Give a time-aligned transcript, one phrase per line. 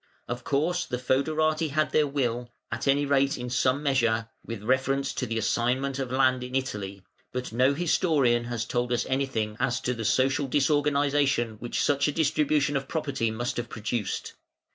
[0.27, 5.13] Of course the fœderati had their will, at any rate in some measure, with reference
[5.13, 9.79] to the assignment of land in Italy, but no historian has told us anything as
[9.81, 14.33] to the social disorganisation which such a redistribution of property must have produced.